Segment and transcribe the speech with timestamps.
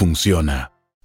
[0.00, 0.79] funciona.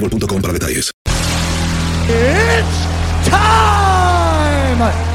[0.00, 0.90] boostmobile.com para detalles.
[2.08, 5.09] It's time!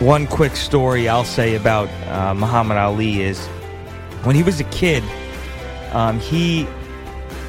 [0.00, 3.44] One quick story I'll say about uh, Muhammad Ali is
[4.22, 5.02] when he was a kid,
[5.90, 6.68] um, he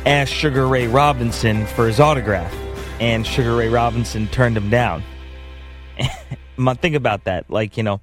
[0.08, 2.52] asked Sugar Ray Robinson for his autograph,
[3.00, 5.04] and Sugar Ray Robinson turned him down.
[6.82, 7.48] Think about that.
[7.52, 8.02] Like, you know,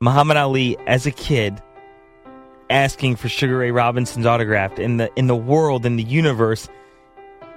[0.00, 1.62] Muhammad Ali as a kid
[2.68, 6.68] asking for Sugar Ray Robinson's autograph in the in the world in the universe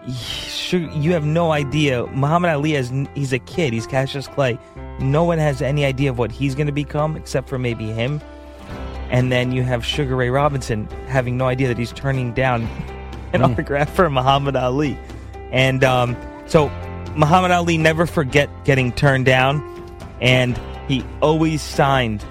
[0.08, 2.06] you have no idea.
[2.08, 3.74] Muhammad Ali has he's a kid.
[3.74, 4.58] He's Cassius Clay.
[5.00, 8.22] No one has any idea of what he's going to become except for maybe him.
[9.10, 12.64] And then you have Sugar Ray Robinson having no idea that he's turning down
[13.34, 13.52] an Mm.
[13.52, 14.98] autograph for Muhammad Ali.
[15.52, 16.70] And um, so
[17.16, 19.62] Muhammad Ali never forget getting turned down,
[20.22, 22.24] and he always signed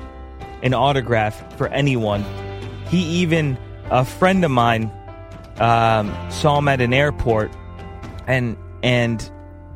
[0.63, 2.25] an autograph for anyone.
[2.89, 3.59] He even
[3.91, 4.91] a friend of mine
[5.61, 7.51] um, saw him at an airport,
[8.27, 9.31] and and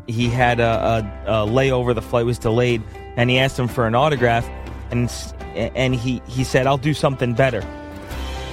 [0.06, 1.94] he had a, a, a layover.
[1.94, 2.82] The flight was delayed,
[3.16, 4.48] and he asked him for an autograph,
[4.90, 5.12] and
[5.54, 7.64] and he he said, "I'll do something better."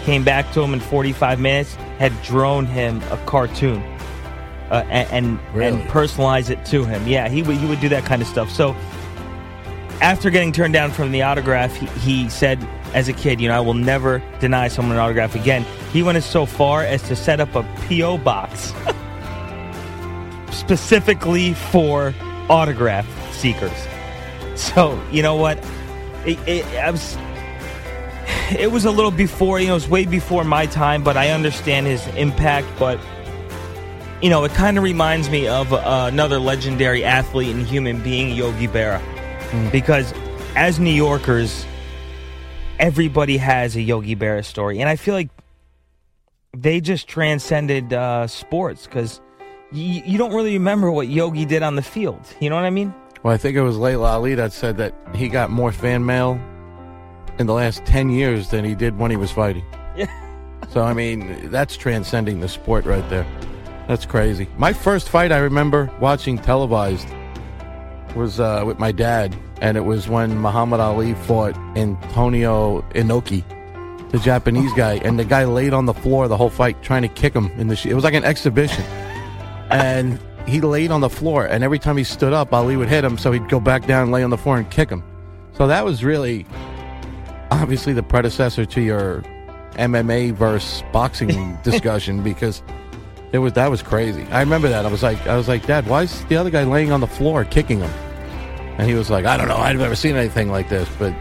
[0.06, 3.81] Came back to him in 45 minutes, had drawn him a cartoon,
[4.72, 5.81] uh, and and, Really?
[5.81, 7.06] and personalize it to him.
[7.07, 8.50] Yeah, he would he would do that kind of stuff.
[8.50, 8.75] So
[10.01, 13.56] after getting turned down from the autograph, he, he said, as a kid, you know,
[13.57, 15.66] I will never deny someone an autograph again.
[15.91, 18.19] He went as so far as to set up a P.O.
[18.19, 18.73] box
[20.51, 22.13] specifically for
[22.50, 23.88] autograph seekers.
[24.55, 25.57] So, you know what?
[26.25, 27.17] It, it, I was,
[28.51, 31.29] it was a little before, you know, it was way before my time, but I
[31.29, 32.67] understand his impact.
[32.77, 33.00] But,
[34.21, 38.35] you know, it kind of reminds me of uh, another legendary athlete and human being,
[38.35, 39.01] Yogi Berra.
[39.71, 40.13] Because
[40.56, 41.65] as New Yorkers,
[42.77, 44.81] everybody has a Yogi Berra story.
[44.81, 45.30] And I feel like
[46.56, 49.22] they just transcended uh, sports because
[49.72, 52.22] y- you don't really remember what Yogi did on the field.
[52.40, 52.94] You know what I mean?
[53.24, 56.40] Well, I think it was Laila Ali that said that he got more fan mail
[57.38, 59.63] in the last 10 years than he did when he was fighting.
[59.96, 60.07] Yeah.
[60.74, 63.25] So, I mean, that's transcending the sport right there.
[63.88, 64.48] That's crazy.
[64.57, 67.07] My first fight I remember watching televised
[68.16, 73.44] was uh, with my dad, and it was when Muhammad Ali fought Antonio Inoki,
[74.09, 77.07] the Japanese guy, and the guy laid on the floor the whole fight trying to
[77.07, 77.75] kick him in the.
[77.75, 78.83] Sh- it was like an exhibition,
[79.69, 83.03] and he laid on the floor, and every time he stood up, Ali would hit
[83.03, 85.03] him, so he'd go back down, and lay on the floor, and kick him.
[85.53, 86.45] So that was really
[87.51, 89.23] obviously the predecessor to your
[89.73, 92.62] MMA versus boxing discussion because
[93.31, 94.23] it was that was crazy.
[94.31, 94.85] I remember that.
[94.85, 97.07] I was like, I was like, Dad, why is the other guy laying on the
[97.07, 97.91] floor kicking him?
[98.77, 99.57] And he was like, I don't know.
[99.57, 101.13] I've never seen anything like this, but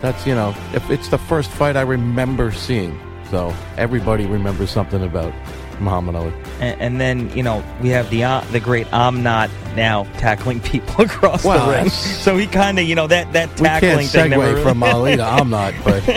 [0.00, 2.98] that's you know, if it's the first fight I remember seeing.
[3.30, 5.34] So everybody remembers something about
[5.80, 6.32] Muhammad Ali.
[6.60, 11.04] And, and then you know we have the uh, the great Amnat now tackling people
[11.04, 11.88] across Well, the ring.
[11.90, 14.62] So he kind of you know that that tackling We can't thing never segue really-
[14.62, 16.08] from Ali to Amnat, but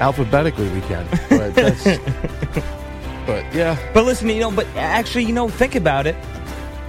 [0.00, 1.06] alphabetically we can.
[1.30, 1.84] But that's,
[3.26, 6.16] but yeah, But listen, you know, but actually, you know, think about it.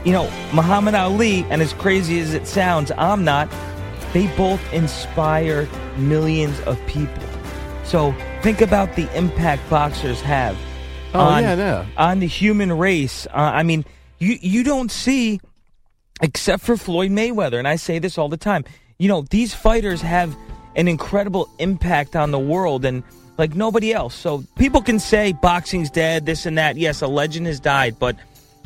[0.06, 3.50] You know, Muhammad Ali, and as crazy as it sounds, I'm not.
[4.14, 5.68] They both inspire
[5.98, 7.24] millions of people.
[7.84, 10.58] So think about the impact boxers have
[11.14, 11.86] Oh, on, yeah, yeah.
[11.98, 13.26] on the human race.
[13.28, 13.84] Uh, I mean,
[14.20, 15.40] you you don't see,
[16.22, 18.64] except for Floyd Mayweather, and I say this all the time.
[19.00, 20.36] You know, these fighters have
[20.76, 23.02] an incredible impact on the world, and
[23.40, 24.14] like nobody else.
[24.14, 26.78] So people can say boxing's dead, this and that.
[26.78, 28.16] Yes, a legend has died, but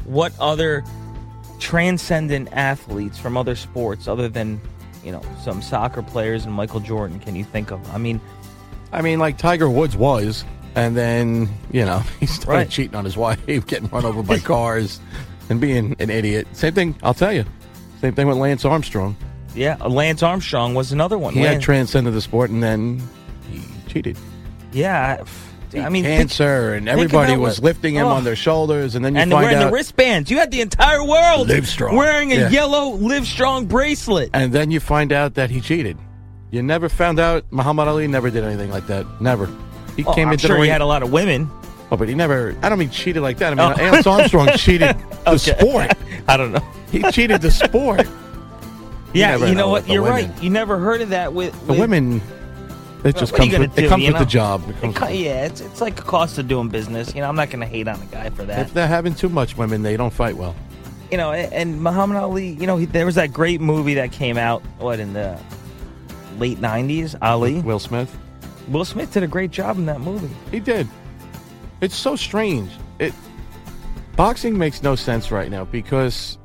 [0.04, 0.84] what other
[1.60, 4.60] transcendent athletes from other sports, other than
[5.04, 7.94] you know some soccer players and Michael Jordan, can you think of?
[7.94, 8.20] I mean,
[8.92, 10.44] I mean, like Tiger Woods was,
[10.76, 12.70] and then you know he started Right.
[12.70, 15.00] cheating on his wife, getting run over by cars,
[15.50, 16.48] and being an idiot.
[16.54, 16.96] Same thing.
[17.04, 17.46] I'll tell you.
[18.02, 19.16] Same thing with Lance Armstrong.
[19.56, 21.34] yeah, uh, Lance Armstrong was another one.
[21.34, 23.02] He had transcended the sport, and then
[23.50, 24.18] he cheated.
[24.74, 25.24] yeah,
[25.75, 28.12] I, I mean, think- cancer, and everybody was what- lifting him Oh.
[28.12, 30.30] on their shoulders, and then you and find wearing out, the wristbands.
[30.31, 31.96] You had the entire world Live Strong.
[31.96, 32.50] wearing a Yeah.
[32.50, 34.30] yellow Live Strong bracelet.
[34.34, 35.98] and then you find out that he cheated.
[36.52, 39.06] You never found out Muhammad Ali never did anything like that.
[39.20, 39.50] Never.
[39.96, 41.50] He Oh, came I'm into sure the he had a lot of women.
[41.92, 42.56] oh, but he never.
[42.62, 43.54] I don't mean cheated like that.
[43.54, 43.92] I mean, Oh.
[43.92, 44.96] Lance Armstrong cheated
[45.26, 45.58] the Okay.
[45.60, 45.92] sport.
[46.28, 46.64] I don't know.
[46.92, 48.08] He cheated the sport.
[49.14, 49.88] Yeah, never you know know what?
[49.88, 50.30] You're women.
[50.31, 50.44] right.
[50.44, 52.19] You never heard of that with, The women,
[53.04, 54.64] it just what comes with, it do, comes you with the job.
[54.68, 57.14] It It comes co- yeah, it's it's like a cost of doing business.
[57.14, 58.60] You know, I'm not going to hate on a guy for that.
[58.68, 60.56] if they're having too much women, they don't fight well.
[61.12, 64.12] you know, and, and Muhammad Ali, you know, he, there was that great movie that
[64.12, 65.40] came out what in the
[66.40, 67.16] late '90s.
[67.22, 68.16] Ali, Will Smith,
[68.70, 70.34] Will Smith did a great job in that movie.
[70.52, 70.88] he did.
[71.82, 72.72] It's so strange.
[73.00, 73.14] It
[74.16, 76.38] boxing makes no sense right now because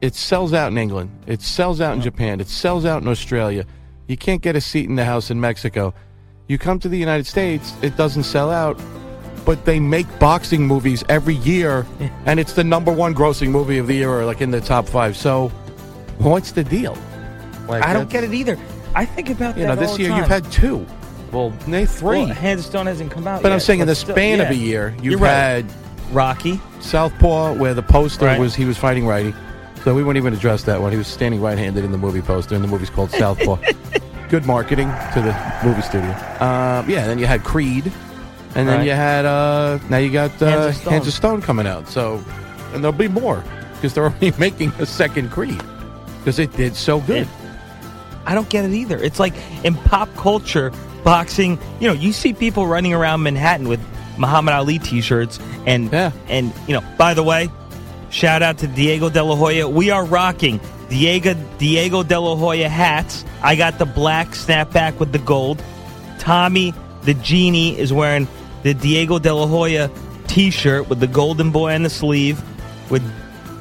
[0.00, 3.66] it sells out in England, it sells out in Japan, it sells out in Australia.
[4.08, 5.94] You can't get a seat in the house in Mexico.
[6.48, 8.80] You come to the United States, it doesn't sell out.
[9.44, 11.84] But they make boxing movies every year,
[12.26, 14.86] and it's the number one grossing movie of the year, or like in the top
[14.88, 15.16] five.
[15.16, 15.48] So,
[16.18, 16.96] what's the deal?
[17.68, 18.56] Like I don't get it either.
[18.94, 20.18] I think about You that know, this all the year time.
[20.20, 20.86] you've had two.
[21.32, 22.18] Well, nay, three.
[22.18, 24.40] Well, Hands of Stone hasn't come out but I'm yet, saying in the still- span
[24.40, 24.52] of yeah.
[24.52, 25.30] a year, you've You're right.
[25.30, 25.72] had
[26.12, 26.60] Rocky.
[26.80, 28.38] Southpaw, where the poster Right.
[28.38, 29.34] was he was fighting righty.
[29.84, 30.92] So we wouldn't even address that one.
[30.92, 33.56] He was standing right-handed in the movie poster, and the movie's called Southpaw.
[34.28, 35.34] Good marketing to the
[35.66, 36.10] movie studio.
[36.40, 37.92] Um, yeah, then you had Creed,
[38.54, 38.86] and then Right.
[38.86, 41.40] you had uh, now you got uh, Hands of Stone.
[41.40, 41.88] Stone coming out.
[41.88, 42.22] So,
[42.72, 43.42] and there'll be more
[43.74, 45.60] because they're already making a second Creed
[46.18, 47.28] because it did so good.
[48.24, 48.96] I don't get it either.
[48.98, 49.34] It's like
[49.64, 51.58] in pop culture, boxing.
[51.80, 53.80] You know, you see people running around Manhattan with
[54.16, 56.12] Muhammad Ali T-shirts, and Yeah.
[56.28, 56.84] and you know.
[56.96, 57.50] By the way,
[58.12, 59.68] shout out to Diego De La Hoya.
[59.68, 63.24] We are rocking Diego Diego De La Hoya hats.
[63.42, 65.60] I got the black snapback with the gold.
[66.18, 66.72] Tommy
[67.02, 68.28] the genie is wearing
[68.62, 69.90] the Diego De La Hoya
[70.28, 72.40] T-shirt with the golden boy on the sleeve,
[72.90, 73.02] with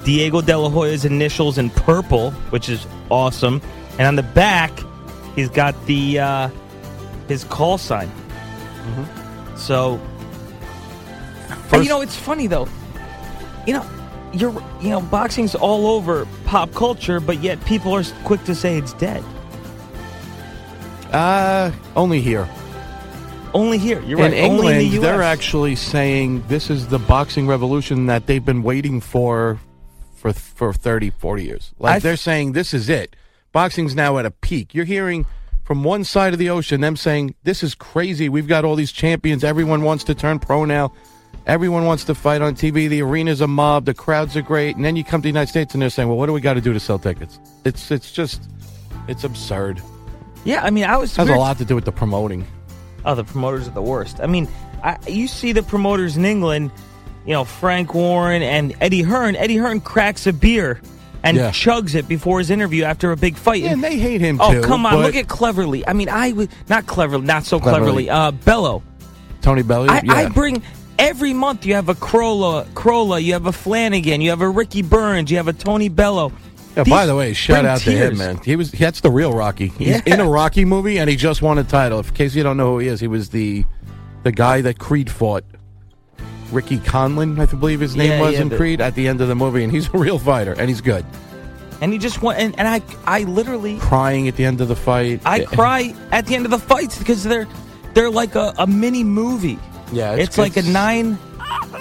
[0.05, 3.61] Diego De La Hoya's initials in purple, which is awesome.
[3.97, 4.71] And on the back,
[5.35, 6.49] he's got the uh,
[7.27, 8.11] his call sign.
[9.55, 9.99] So,
[11.67, 12.67] First- you know, it's funny though.
[13.67, 13.85] You know,
[14.33, 18.77] you're you know, boxing's all over pop culture, but yet people are quick to say
[18.77, 19.23] it's dead.
[21.11, 22.47] Uh, only here.
[23.53, 24.01] Only here.
[24.03, 24.33] You're in right.
[24.33, 25.01] England, only in the US.
[25.01, 29.59] they're actually saying this is the boxing revolution that they've been waiting for
[30.15, 31.73] for for 30, 40 years.
[31.79, 33.15] Like I- they're saying this is it.
[33.51, 34.73] Boxing's now at a peak.
[34.73, 35.25] You're hearing
[35.63, 38.29] from one side of the ocean them saying this is crazy.
[38.29, 39.43] We've got all these champions.
[39.43, 40.93] Everyone wants to turn pro now.
[41.47, 42.87] Everyone wants to fight on TV.
[42.87, 43.85] The arena's a mob.
[43.85, 44.75] The crowds are great.
[44.75, 46.41] And then you come to the United States and they're saying, "Well, what do we
[46.41, 48.41] got to do to sell tickets?" It's it's just
[49.07, 49.81] it's absurd.
[50.43, 52.45] Yeah, I mean, I was has a lot to do with the promoting.
[53.05, 54.19] Oh, the promoters are the worst.
[54.21, 54.47] I mean,
[54.83, 56.71] I, you see the promoters in England,
[57.25, 59.35] you know, Frank Warren and Eddie Hearn.
[59.35, 60.79] Eddie Hearn cracks a beer
[61.23, 61.49] and Yeah.
[61.51, 63.61] chugs it before his interview after a big fight.
[63.63, 64.61] Yeah, and they hate him oh, too.
[64.61, 65.87] come on, look at cleverly.
[65.87, 68.05] I mean, I would not cleverly, not so Cleverly.
[68.05, 68.09] cleverly.
[68.09, 68.81] Uh, Bellew.
[69.41, 69.87] Tony Bellew.
[69.89, 70.13] I, yeah.
[70.13, 70.61] I bring
[71.01, 74.81] every month you have a Crolla, Crolla, you have a Flanagan, you have a Ricky
[74.81, 76.31] Burns, you have a Tony Bellew.
[76.77, 78.37] Yeah, by the way, shout out to him, man.
[78.45, 79.67] He was that's the real Rocky.
[79.67, 80.01] He's Yeah.
[80.05, 81.99] in a Rocky movie and he just won a title.
[81.99, 83.65] In case you don't know who he is, he was the
[84.23, 85.43] the guy that Creed fought.
[86.51, 89.35] Ricky Conlan, I believe his name Yeah, was in Creed at the end of the
[89.35, 91.05] movie, and he's a real fighter and he's good.
[91.81, 94.75] And he just went, and, and I, I literally, Crying at the end of the
[94.75, 95.21] fight.
[95.25, 97.47] I cry at the end of the fights because they're,
[97.95, 99.57] they're like a, a mini movie.
[99.91, 101.17] Yeah, It's, like a nine,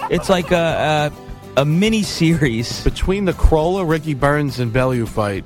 [0.09, 1.11] it's like a,
[1.55, 2.83] a, a mini series.
[2.83, 5.43] between the Crolla, Ricky Burns, and Bellew fight.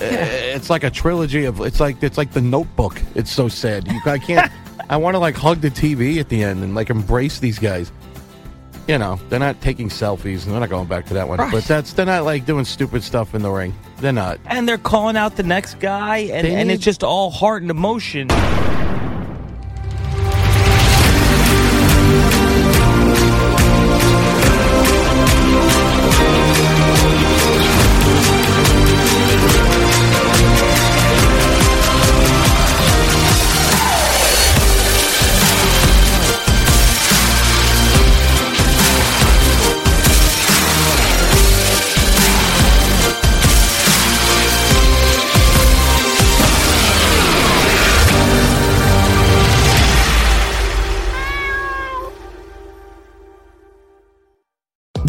[0.00, 1.60] eh, It's like a trilogy of.
[1.60, 3.00] It's like it's like the Notebook.
[3.14, 3.86] It's so sad.
[3.88, 4.50] You, I can't.
[4.90, 7.90] I want to like hug the TV at the end and like embrace these guys.
[8.86, 11.38] You know, they're not taking selfies, and they're not going back to that one.
[11.38, 11.52] Right.
[11.52, 13.74] But that's they're not like doing stupid stuff in the ring.
[13.98, 14.40] They're not.
[14.46, 17.70] And they're calling out the next guy, and, and need- it's just all heart and
[17.70, 18.28] emotion.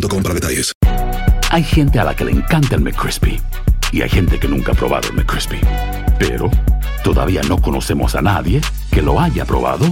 [0.00, 0.72] para detalles.
[1.50, 3.40] Hay gente a la que le encanta el McCrispy
[3.90, 5.58] y hay gente que nunca ha probado el McCrispy.
[6.18, 6.50] Pero
[7.02, 9.86] todavía no conocemos a nadie que lo haya probado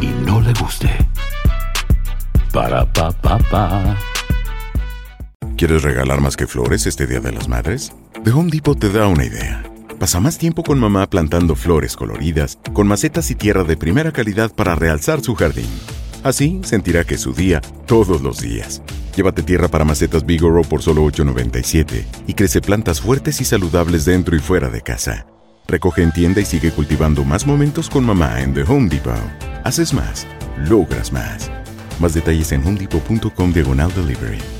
[0.00, 0.90] y no le guste.
[2.52, 3.96] Para pa pa pa.
[5.56, 7.92] ¿Quieres regalar más que flores este Día de las Madres?
[8.24, 9.62] The Home Depot te da una idea.
[9.98, 14.50] Pasa más tiempo con mamá plantando flores coloridas, con macetas y tierra de primera calidad
[14.50, 15.68] para realzar su jardín.
[16.22, 18.82] Así sentirá que es su día todos los días.
[19.14, 24.36] Llévate tierra para macetas Bigoro por solo $8.97 y crece plantas fuertes y saludables dentro
[24.36, 25.26] y fuera de casa.
[25.66, 29.14] Recoge en tienda y sigue cultivando más momentos con mamá en The Home Depot.
[29.64, 30.26] Haces más,
[30.68, 31.50] logras más.
[31.98, 34.59] Más detalles en homedepot.com diagonal delivery.